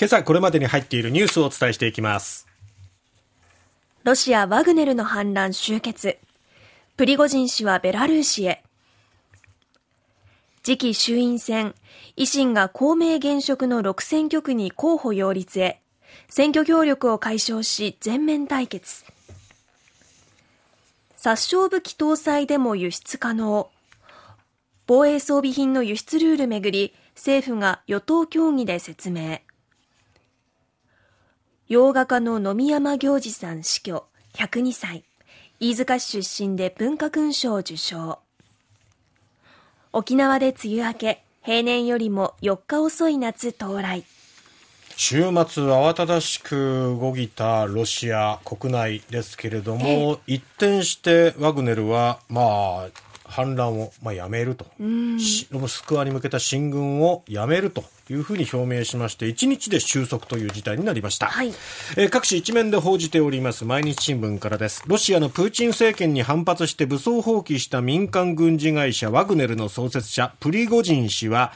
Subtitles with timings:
[0.00, 2.46] 今朝これまでに入っているニュースをお伝えしていきます。
[4.02, 6.16] ロシア・ワグネルの反乱終結。
[6.96, 8.64] プリゴジン氏はベラルーシへ。
[10.62, 11.74] 次期衆院選
[12.16, 15.82] 維新が公明現職の6選挙区に候補擁立へ。
[16.30, 19.04] 選挙協力を解消し全面対決。
[21.14, 23.68] 殺傷武器搭載でも輸出可能。
[24.86, 29.40] 防衛装備品の輸出ルールめぐり政府が与党協議で説明。
[31.70, 34.04] 洋画家の野見山行司さん死去。
[34.34, 35.04] 102歳。
[35.60, 38.18] 飯塚市出身で文化勲章受章。
[39.92, 41.24] 沖縄で梅雨明け。
[41.42, 44.02] 平年よりも4日遅い夏到来。
[44.96, 45.30] 週末
[45.62, 52.88] 慌ただしく動いたロシア国内ですけれども、一転してワグネルは、まあ、
[53.30, 54.66] 反乱を、まあ、やめると、
[55.52, 61.26] モスクワに向けた進軍をやめるというふうに表明しまして、1日で収束という事態になりました。
[61.26, 61.48] はい、
[61.96, 64.82] えー、各紙一面で報じております毎日新聞からです。
[64.86, 71.52] ロシアのプーチン政権に反発して武装放棄した民間軍事会社ワグネルの創設者、プリゴジン氏は、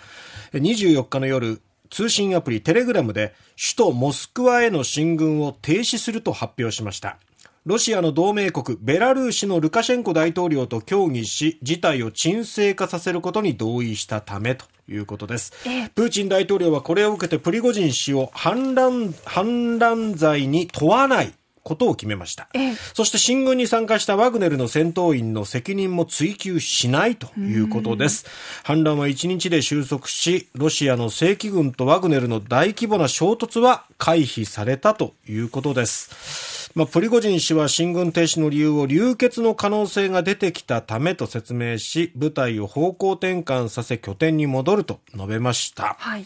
[0.53, 7.19] 24日の夜、通信アプリテレグラムで首都モスクワへの進軍を停止すると発表しました。
[7.67, 15.55] ロシアの同盟国ベラルーシのルカシェンコ大統領と協議し事態を沈静化させることに同意したためということです。
[15.95, 28.27] プーチン大統領はこれを受けてプリゴジン氏を反乱反乱罪に問わないことを決めました、ええ、そして進軍に参加したワグネルの戦闘員の責任も追及しないということです。
[28.63, 45.97] 反乱は1日で収束しロシアの正規軍とワグネルの大規模な衝突は回避されたということですまあ、プリゴジン氏は進軍停止の理由を流血の可能性が出てきたためと説明し部隊を方向転換させ拠点に戻ると述べました。
[46.01, 46.25] はい。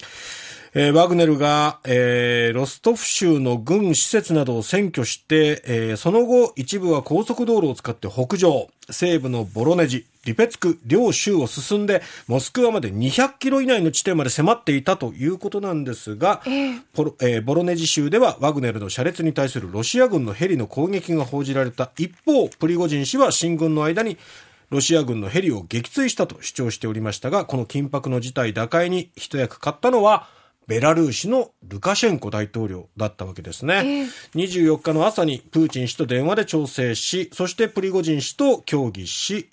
[0.74, 21.90] えー、ワグネルが、えー、ロストフ州の軍施設などを占拠して、えー、その後一部は高速道路を使って北上、西部のボロネジ、リペツク両州を進んで、モスクワまで200キロ以内の地点まで迫っていたということなんですが、えーボえー、ボロネジ州ではワグネルの車列に対するロシア軍のヘリの攻撃が報じられた。
[21.96, 24.18] 一方、プリゴジン氏は進軍の間に
[24.68, 30.28] ロシア軍のヘリを撃墜したと主張しておりましたが、この緊迫の事態打開に一役買ったのは、
[30.66, 33.74] ベラルーシのルカシェンコ大統領だったわけですね。
[33.76, 39.48] えー、24日の朝にプーチン氏と電話で調整し、そしてプリゴジン氏と協議し、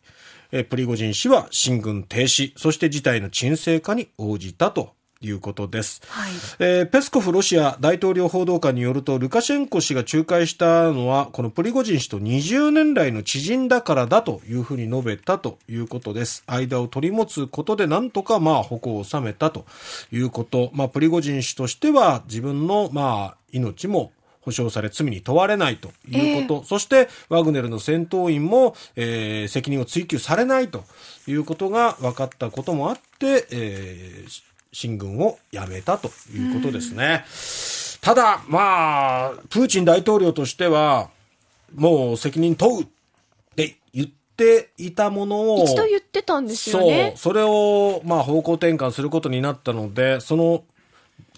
[0.63, 16.43] プリゴジン氏は進軍停止、そして事態の沈静化に応じたということです、はい、えー、ペスコフロシア大統領報道官によるとルカシェンコ氏が仲介したのはこのプリゴジン氏と20年来の知人だからだというふうに述べたということです。
[16.47, 19.65] 間を取り持つことでなんとかまあ矛を収めたと
[20.11, 24.11] いうこと、まあ、プリゴジン氏としては自分のまあ命も
[24.45, 30.83] 保証され罪に問われないということ、えー、そしてワグネルの戦闘員も、えー、責任を追及されないと
[31.27, 37.25] いうことが分かったこともあって、えー、進軍をやめたということですね。
[38.01, 41.09] ただ、まあ、プーチン大統領としては、
[41.73, 42.87] もう責任問うっ
[43.55, 44.07] て言っ
[44.37, 45.63] ていたものを。
[45.63, 47.15] 一度言ってたんですよね。
[47.15, 47.33] そう。
[47.33, 50.63] それを、まあ、方向転換することになったので、その、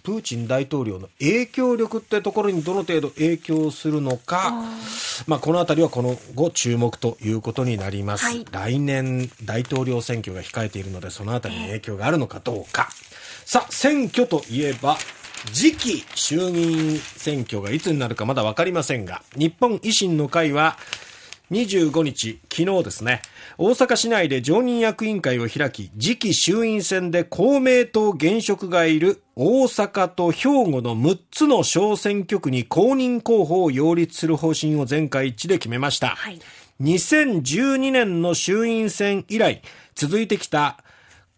[0.08, 4.54] プーチン大統領の影響力ってところにどの程度影響するのか、
[5.28, 12.88] まあ、このあたりはこの後注目ということになります、はい、来年大統領選挙が控えているのでそのあたりに影響があるのかどうか、
[13.44, 14.96] さあ、選挙といえば、
[15.52, 20.78] 次期衆議院選挙がいつになるかまだ分かりませんが、日本維新の会は、
[21.52, 23.22] 25日、昨日ですね、
[23.58, 36.10] 大阪市内で常任役員会を開き、次期衆院選で公明党現職がいる大阪と兵庫の6つの小選挙区に公認候補を擁立する方針を全会一致で決めました。
[36.10, 36.42] はい、
[36.82, 39.62] 2012年の衆院選以来、
[39.96, 40.84] 続いてきた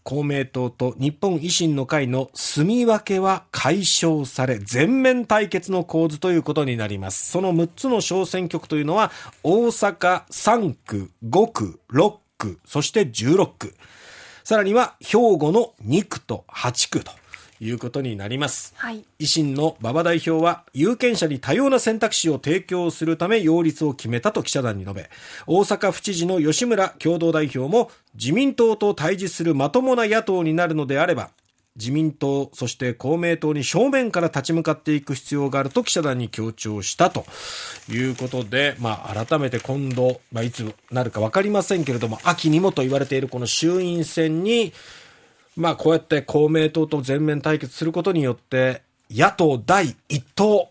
[0.03, 7.29] 公明党と日本維新の会の住み分けは解消され、全面対決の構図ということになります。
[7.31, 9.11] その6つの小選挙区というのは、
[9.43, 13.75] 大阪3区、5区、6区、そして16区。
[14.43, 17.11] さらには兵庫の2区と8区と。
[17.61, 25.09] いうことになります、はい、維新の馬場代表は有権者に多様な選択肢を提供するため擁立を決めたと記者団に述べ
[25.47, 31.32] 大阪府知事の吉村共同代表も自民党と対峙するまともな野党になるのであれば
[31.79, 37.26] 自民党、そして公明党に正面から立ち向かっていく必要があると記者団に強調したと
[37.90, 44.73] いうことで、まあ、改めて今度、まあ、いつなるか分かりませんけれども、秋にもと言われているこの衆院選に、
[45.55, 50.69] まあ、こうやって公明党と全面対決することによって、野党第一党。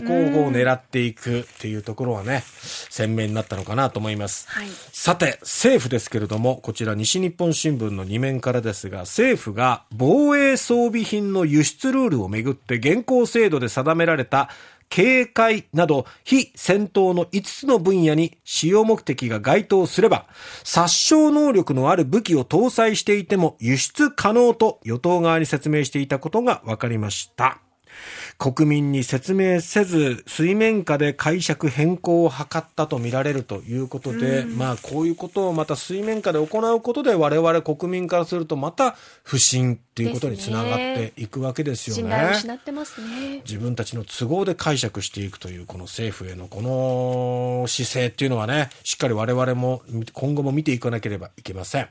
[0.00, 2.42] ここを狙っていくっていうところはね、
[2.90, 4.48] 鮮明になったのかなと思います。
[4.48, 14.48] はい、さて、政府ですけれども、こちら西日本新聞の2面からですが、政府が防衛装備品の輸出ルールをめぐって現行制度で定められた
[14.88, 20.26] 警戒など非戦闘の5つの分野に使用目的が該当すれば、
[20.64, 27.71] 殺傷能力のある武器を搭載していても輸出可能と与党側に説明していたことが分かりました。
[28.38, 42.16] 国民に説明せず水面下で解釈変更を図ったとみられるということで、まあこういうことをまた水面下で行うことで我々国民からするとまた不信っていうことにつながっていくわけですよね。
[42.16, 43.42] ね失ってますね。
[43.44, 51.88] 自分たちの都合で解釈していくというこの政府へのこの姿勢っていうのはね、しっかり我々も今後も見ていかなければいけません。